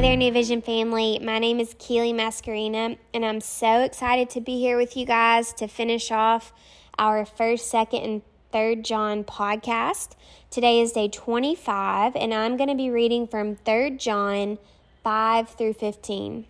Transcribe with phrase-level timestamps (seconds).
[0.00, 1.18] Hey there, New Vision family.
[1.18, 5.52] My name is Keely Mascarina, and I'm so excited to be here with you guys
[5.52, 6.54] to finish off
[6.98, 10.12] our first, second, and third John podcast.
[10.50, 14.56] Today is day 25, and I'm going to be reading from 3 John
[15.04, 16.46] 5 through 15.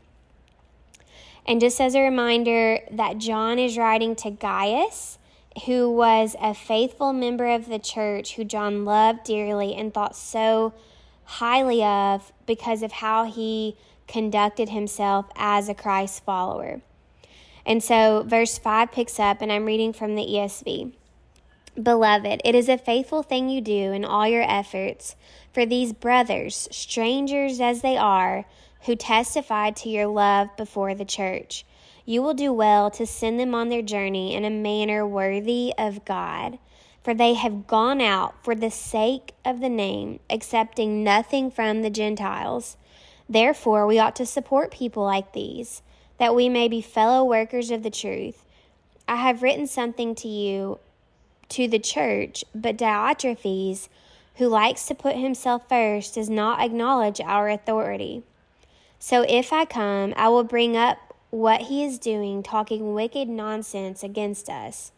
[1.45, 5.19] And just as a reminder, that John is writing to Gaius,
[5.67, 10.73] who was a faithful member of the church who John loved dearly and thought so
[11.31, 13.77] highly of because of how he
[14.09, 16.81] conducted himself as a Christ follower.
[17.65, 20.93] And so, verse 5 picks up, and I'm reading from the ESV.
[21.81, 25.15] Beloved, it is a faithful thing you do in all your efforts
[25.53, 28.45] for these brothers, strangers as they are,
[28.87, 31.65] who testified to your love before the church.
[32.05, 36.05] You will do well to send them on their journey in a manner worthy of
[36.05, 36.59] God
[37.03, 41.91] for they have gone out for the sake of the name, accepting nothing from the
[41.91, 42.77] Gentiles.
[43.29, 45.83] Therefore, we ought to support people like these,
[46.19, 48.45] that we may be fellow workers of the truth.
[49.09, 50.79] I have written something to you,
[51.51, 53.89] to the church, but Diotrephes,
[54.37, 58.23] who likes to put himself first, does not acknowledge our authority.
[58.99, 60.99] So if I come, I will bring up
[61.31, 64.93] what he is doing, talking wicked nonsense against us.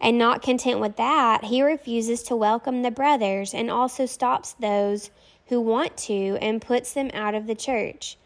[0.00, 5.10] And not content with that, he refuses to welcome the brothers and also stops those
[5.48, 8.16] who want to and puts them out of the church.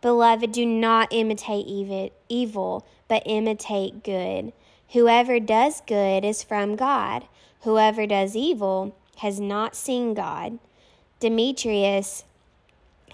[0.00, 4.52] Beloved, do not imitate evil, but imitate good.
[4.92, 7.26] Whoever does good is from God.
[7.62, 10.58] Whoever does evil has not seen God.
[11.20, 12.24] Demetrius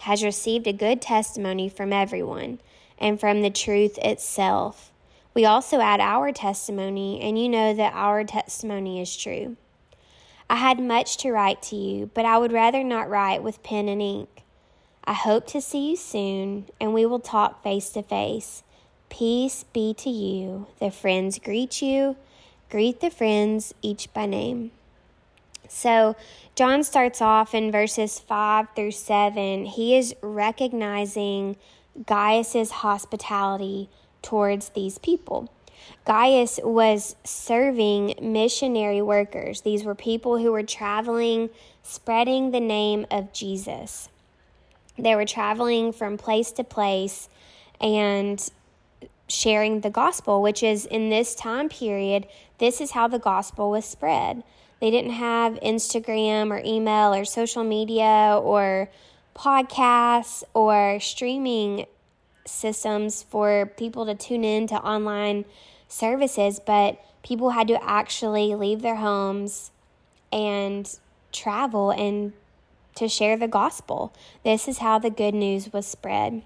[0.01, 2.59] has received a good testimony from everyone
[2.99, 4.90] and from the truth itself.
[5.33, 9.57] We also add our testimony, and you know that our testimony is true.
[10.49, 13.89] I had much to write to you, but I would rather not write with pen
[13.89, 14.43] and ink.
[15.05, 18.65] I hope to see you soon, and we will talk face to face.
[19.09, 20.67] Peace be to you.
[20.81, 22.17] The friends greet you.
[22.69, 24.73] Greet the friends each by name.
[25.69, 26.17] So,
[26.57, 29.67] John starts off in verses 5 through 7.
[29.67, 31.57] He is recognizing
[32.07, 33.89] Gaius's hospitality
[34.23, 35.51] towards these people.
[36.05, 39.63] Gaius was serving missionary workers.
[39.63, 41.51] These were people who were traveling,
[41.83, 44.09] spreading the name of Jesus.
[44.99, 47.29] They were traveling from place to place
[47.81, 48.51] and
[49.29, 52.27] sharing the gospel, which is in this time period,
[52.59, 54.43] this is how the gospel was spread.
[54.81, 58.91] They didn't have Instagram or email or social media or
[59.35, 61.87] podcasts or streaming
[62.51, 65.45] systems for people to tune in to online
[65.89, 69.71] services, but people had to actually leave their homes
[70.33, 70.99] and
[71.33, 72.33] travel and
[72.95, 74.13] to share the gospel.
[74.45, 76.43] This is how the good news was spread.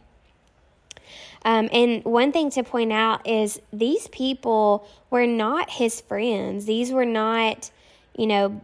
[1.45, 6.65] Um, and one thing to point out is these people were not his friends.
[6.65, 7.71] These were not,
[8.17, 8.63] you know,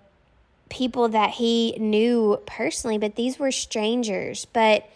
[0.71, 4.47] people that he knew personally, but these were strangers.
[4.47, 4.89] But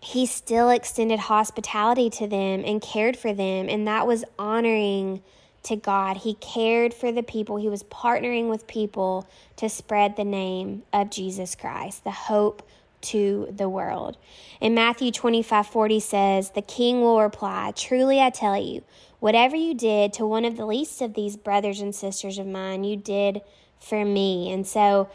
[0.00, 5.22] he still extended hospitality to them and cared for them, and that was honoring
[5.64, 6.18] to God.
[6.18, 11.10] He cared for the people, he was partnering with people to spread the name of
[11.10, 12.62] Jesus Christ, the hope
[13.00, 14.16] to the world.
[14.60, 18.82] In Matthew 25 40 says, The king will reply, Truly I tell you,
[19.20, 22.84] whatever you did to one of the least of these brothers and sisters of mine,
[22.84, 23.40] you did
[23.80, 24.52] for me.
[24.52, 25.08] And so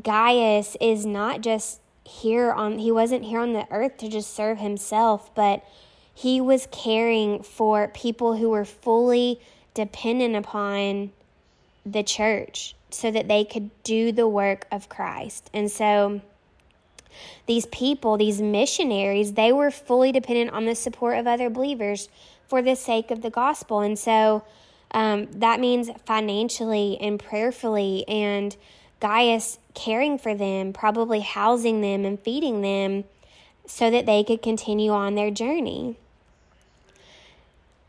[0.00, 4.58] Gaius is not just here on he wasn't here on the earth to just serve
[4.58, 5.64] himself, but
[6.14, 9.40] he was caring for people who were fully
[9.74, 11.12] dependent upon
[11.86, 15.48] the church so that they could do the work of Christ.
[15.54, 16.20] And so
[17.46, 22.08] these people, these missionaries, they were fully dependent on the support of other believers
[22.46, 23.80] for the sake of the gospel.
[23.80, 24.44] And so
[24.92, 28.54] um, that means financially and prayerfully and
[29.00, 33.04] Gaius caring for them, probably housing them and feeding them
[33.66, 35.96] so that they could continue on their journey.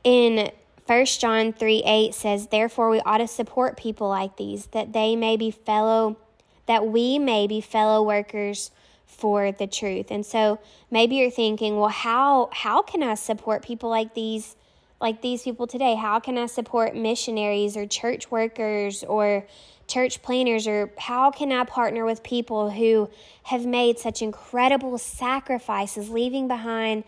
[0.03, 0.51] In
[0.85, 5.15] 1 John 3 8 says, Therefore, we ought to support people like these, that they
[5.15, 6.18] may be fellow,
[6.65, 8.71] that we may be fellow workers
[9.06, 10.12] for the truth.
[10.12, 10.59] And so
[10.91, 14.56] maybe you're thinking, well, how how can I support people like these
[15.00, 15.95] like these people today?
[15.95, 19.45] How can I support missionaries or church workers or
[19.88, 23.09] church planners or how can I partner with people who
[23.44, 27.03] have made such incredible sacrifices, leaving behind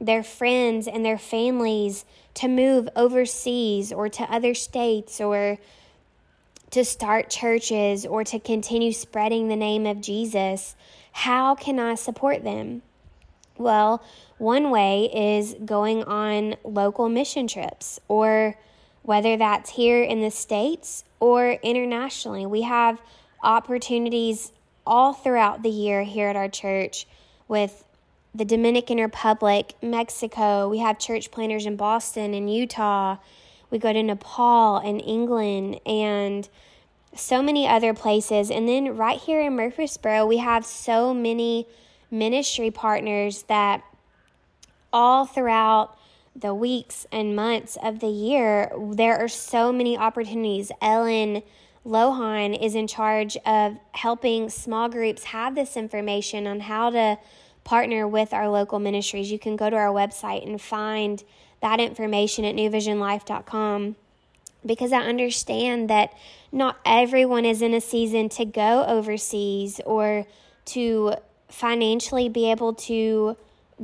[0.00, 5.58] their friends and their families to move overseas or to other states or
[6.70, 10.76] to start churches or to continue spreading the name of Jesus?
[11.12, 12.82] how can I support them?
[13.58, 14.02] Well,
[14.38, 18.56] one way is going on local mission trips, or
[19.02, 22.46] whether that's here in the States or internationally.
[22.46, 23.00] We have
[23.42, 24.52] opportunities
[24.86, 27.06] all throughout the year here at our church
[27.48, 27.84] with
[28.34, 30.68] the Dominican Republic, Mexico.
[30.68, 33.16] We have church planters in Boston and Utah.
[33.70, 36.48] We go to Nepal and England and
[37.14, 38.50] so many other places.
[38.50, 41.66] And then right here in Murfreesboro, we have so many
[42.10, 43.82] ministry partners that
[44.92, 45.96] all throughout
[46.34, 50.70] the weeks and months of the year, there are so many opportunities.
[50.80, 51.42] Ellen
[51.84, 57.18] Lohan is in charge of helping small groups have this information on how to
[57.64, 59.30] partner with our local ministries.
[59.30, 61.22] You can go to our website and find
[61.60, 63.96] that information at newvisionlife.com
[64.64, 66.12] because I understand that
[66.52, 70.26] not everyone is in a season to go overseas or
[70.66, 71.14] to
[71.48, 73.36] financially be able to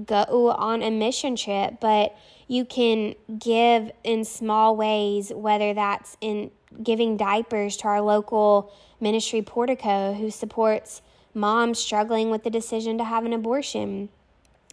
[0.04, 2.16] go on a mission trip, but
[2.48, 6.50] you can give in small ways, whether that's in
[6.82, 11.02] giving diapers to our local ministry portico who supports
[11.34, 14.08] moms struggling with the decision to have an abortion.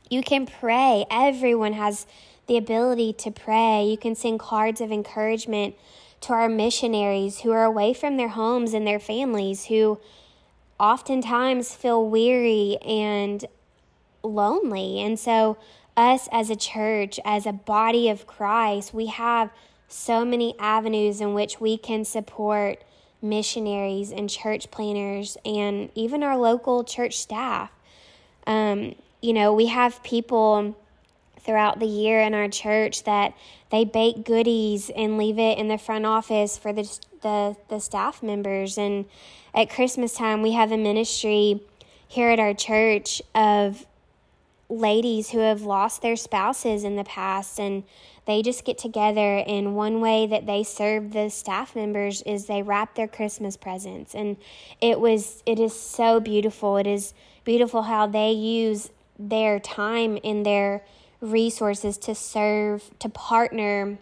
[0.10, 1.06] You can pray.
[1.10, 2.06] Everyone has
[2.48, 3.86] the ability to pray.
[3.86, 5.76] You can send cards of encouragement
[6.22, 10.00] to our missionaries who are away from their homes and their families, who
[10.80, 13.46] oftentimes feel weary and
[14.24, 15.02] lonely.
[15.02, 15.58] And so,
[15.96, 19.52] us as a church, as a body of Christ, we have
[19.88, 22.84] so many avenues in which we can support
[23.22, 27.72] missionaries and church planners and even our local church staff.
[28.48, 30.76] Um, you know, we have people
[31.40, 33.34] throughout the year in our church that
[33.70, 38.22] they bake goodies and leave it in the front office for the the, the staff
[38.22, 39.06] members and
[39.56, 41.62] at Christmas time we have a ministry
[42.06, 43.86] here at our church of
[44.70, 47.84] ladies who have lost their spouses in the past and
[48.26, 52.62] they just get together and one way that they serve the staff members is they
[52.62, 54.16] wrap their christmas presents.
[54.16, 54.38] And
[54.82, 56.78] it was it is so beautiful.
[56.78, 57.14] It is
[57.44, 58.90] beautiful how they use
[59.20, 60.84] their time and their
[61.22, 63.98] resources to serve to partner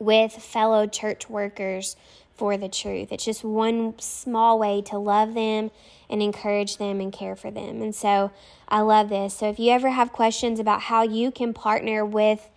[0.00, 1.94] with fellow church workers
[2.34, 3.12] for the truth.
[3.12, 5.70] It's just one small way to love them
[6.08, 7.82] and encourage them and care for them.
[7.82, 8.32] And so
[8.66, 9.34] I love this.
[9.34, 12.48] So if you ever have questions about how you can partner with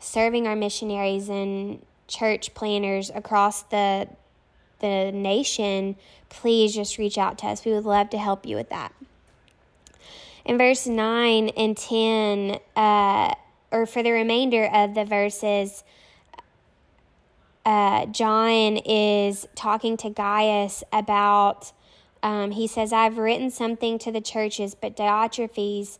[0.00, 4.08] serving our missionaries and church planners across the
[4.80, 5.96] the nation,
[6.28, 7.64] please just reach out to us.
[7.64, 8.92] We would love to help you with that.
[10.44, 13.34] In verse 9 and 10, uh,
[13.70, 15.84] or for the remainder of the verses,
[17.64, 21.72] uh, John is talking to Gaius about,
[22.22, 25.98] um, he says, I've written something to the churches, but Diotrephes,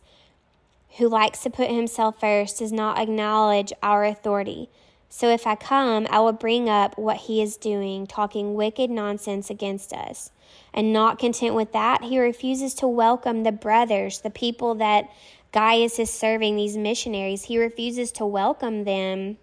[0.97, 4.69] who likes to put himself first, does not acknowledge our authority.
[5.09, 9.49] So if I come, I will bring up what he is doing, talking wicked nonsense
[9.49, 10.31] against us.
[10.73, 15.09] And not content with that, he refuses to welcome the brothers, the people that
[15.51, 17.43] Gaius is serving, these missionaries.
[17.43, 19.37] He refuses to welcome them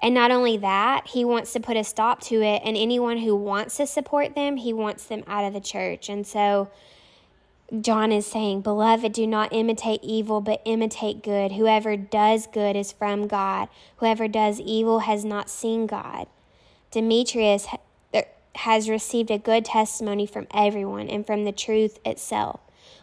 [0.00, 2.62] and not only that, he wants to put a stop to it.
[2.64, 6.08] And anyone who wants to support them, he wants them out of the church.
[6.08, 6.70] And so
[7.80, 11.52] John is saying, Beloved, do not imitate evil, but imitate good.
[11.52, 13.68] Whoever does good is from God.
[13.96, 16.28] Whoever does evil has not seen God.
[16.92, 17.66] Demetrius
[18.14, 18.24] er,
[18.54, 22.60] has received a good testimony from everyone and from the truth itself.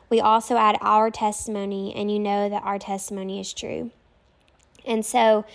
[0.09, 3.91] We also add our testimony, and you know that our testimony is true.
[4.87, 5.45] And so,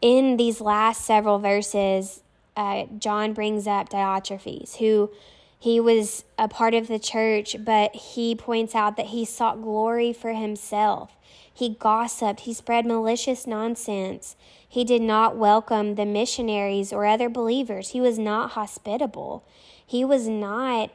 [0.00, 2.22] in these last several verses,
[2.56, 5.10] uh, John brings up Diotrephes, who
[5.58, 10.12] he was a part of the church, but he points out that he sought glory
[10.12, 11.16] for himself.
[11.52, 14.36] He gossiped, he spread malicious nonsense.
[14.68, 17.90] He did not welcome the missionaries or other believers.
[17.90, 19.42] He was not hospitable.
[19.86, 20.90] He was not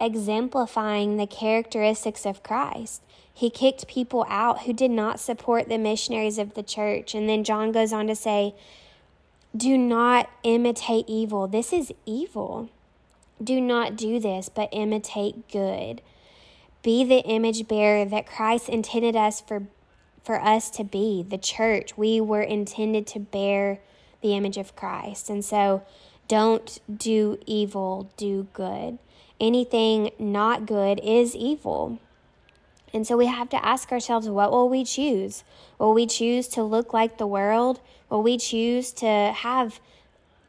[0.00, 3.02] exemplifying the characteristics of Christ.
[3.36, 7.14] He kicked people out who did not support the missionaries of the church.
[7.14, 8.54] And then John goes on to say,
[9.56, 11.48] Do not imitate evil.
[11.48, 12.70] This is evil.
[13.42, 16.00] Do not do this, but imitate good.
[16.84, 19.64] Be the image bearer that Christ intended us for
[20.22, 21.98] for us to be, the church.
[21.98, 23.80] We were intended to bear
[24.22, 25.28] the image of Christ.
[25.28, 25.82] And so
[26.28, 28.98] don't do evil, do good.
[29.38, 31.98] Anything not good is evil.
[32.94, 35.44] And so we have to ask ourselves what will we choose?
[35.78, 37.80] Will we choose to look like the world?
[38.08, 39.80] Will we choose to have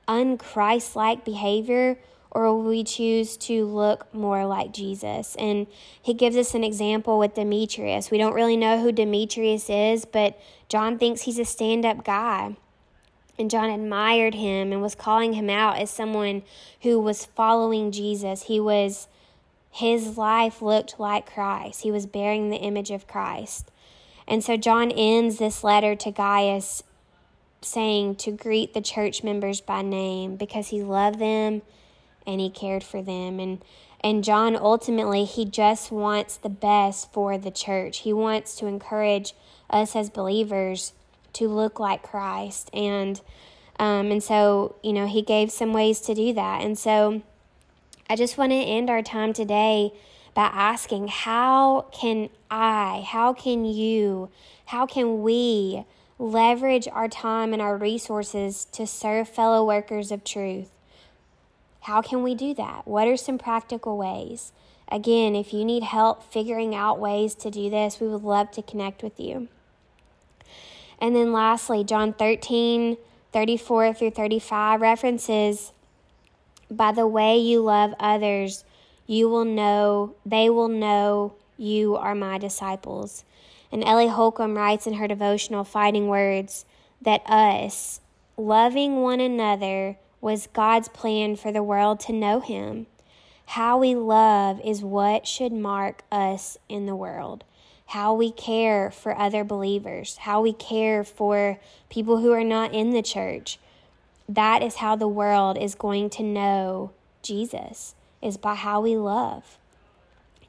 [0.08, 1.98] unchrist like behavior?
[2.36, 5.38] or will we choose to look more like Jesus?
[5.40, 5.68] And
[6.02, 8.12] he gives us an example with Demetrius.
[8.12, 10.38] We don't really know who Demetrius is, but
[10.68, 12.58] John thinks he's a stand up guy.
[13.40, 16.44] And John admired him and was calling him out as someone
[16.82, 18.44] who was following Jesus.
[18.44, 19.08] He was,
[19.76, 21.82] his life looked like Christ.
[21.82, 23.72] He was bearing the image of Christ.
[24.26, 26.82] And so John ends this letter to Gaius
[27.62, 31.62] saying to greet the church members by name because he loved them
[32.26, 33.62] and he cared for them and
[34.02, 38.00] and John ultimately he just wants the best for the church.
[38.00, 39.34] He wants to encourage
[39.70, 40.94] us as believers
[41.34, 43.20] to look like Christ and
[43.78, 47.24] um, and so you know he gave some ways to do that and so
[48.08, 49.92] I just want to end our time today
[50.36, 54.30] by asking how can I how can you
[54.66, 55.86] how can we
[56.20, 60.70] leverage our time and our resources to serve fellow workers of truth.
[61.82, 62.88] How can we do that?
[62.88, 64.52] What are some practical ways?
[64.88, 68.62] Again, if you need help figuring out ways to do this, we would love to
[68.62, 69.50] connect with you.
[71.02, 72.98] And then lastly, John 13,
[73.34, 75.74] 34 through 35 references
[76.70, 78.64] by the way you love others,
[79.08, 83.24] you will know, they will know you are my disciples.
[83.72, 86.66] And Ellie Holcomb writes in her devotional Fighting Words
[87.02, 88.02] that us,
[88.38, 92.88] loving one another, was God's plan for the world to know Him.
[93.48, 97.44] How we love is what should mark us in the world.
[97.88, 102.90] How we care for other believers, how we care for people who are not in
[102.90, 103.60] the church.
[104.28, 106.92] That is how the world is going to know
[107.22, 109.58] Jesus, is by how we love.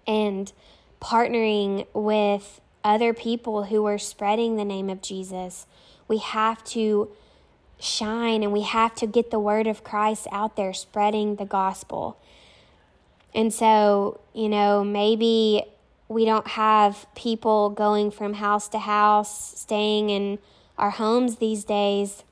[0.06, 0.52] And
[1.00, 5.66] partnering with other people who are spreading the name of Jesus.
[6.06, 7.11] We have to
[7.80, 12.16] shine and we have to get the word of Christ out there, spreading the gospel.
[13.35, 15.64] And so, you know, maybe
[16.09, 20.38] we don't have people going from house to house, staying in
[20.78, 22.23] our homes these days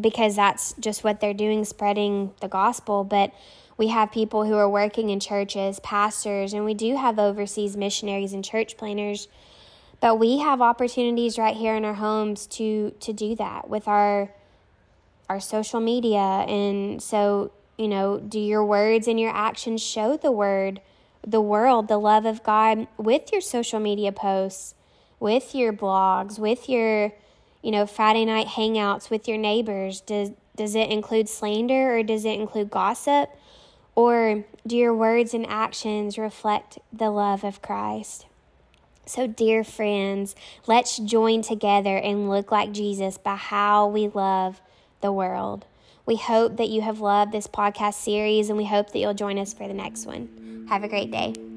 [0.00, 3.04] because that's just what they're doing, spreading the gospel.
[3.04, 3.32] But
[3.76, 8.32] we have people who are working in churches, pastors, and we do have overseas missionaries
[8.32, 9.28] and church planners.
[10.00, 14.30] But we have opportunities right here in our homes to to do that with our
[15.28, 20.30] our social media and so you know do your words and your actions show the
[20.30, 20.80] word
[21.26, 24.74] the world the love of god with your social media posts
[25.18, 27.12] with your blogs with your
[27.62, 32.24] you know friday night hangouts with your neighbors does does it include slander or does
[32.24, 33.30] it include gossip
[33.94, 38.26] or do your words and actions reflect the love of Christ?
[39.04, 40.34] So, dear friends,
[40.66, 44.60] let's join together and look like Jesus by how we love
[45.00, 45.66] the world.
[46.06, 49.38] We hope that you have loved this podcast series and we hope that you'll join
[49.38, 50.66] us for the next one.
[50.68, 51.51] Have a great day.